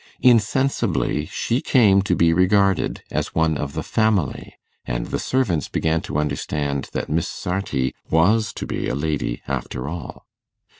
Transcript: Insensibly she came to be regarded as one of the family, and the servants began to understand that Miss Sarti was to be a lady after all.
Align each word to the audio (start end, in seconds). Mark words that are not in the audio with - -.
Insensibly 0.23 1.27
she 1.27 1.61
came 1.61 2.01
to 2.01 2.15
be 2.15 2.33
regarded 2.33 3.03
as 3.11 3.35
one 3.35 3.55
of 3.55 3.73
the 3.73 3.83
family, 3.83 4.55
and 4.83 5.05
the 5.05 5.19
servants 5.19 5.67
began 5.69 6.01
to 6.01 6.17
understand 6.17 6.89
that 6.91 7.07
Miss 7.07 7.27
Sarti 7.27 7.93
was 8.09 8.51
to 8.53 8.65
be 8.65 8.87
a 8.89 8.95
lady 8.95 9.43
after 9.47 9.87
all. 9.87 10.25